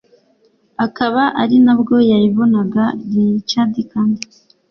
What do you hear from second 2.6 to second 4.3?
na Richard Kandt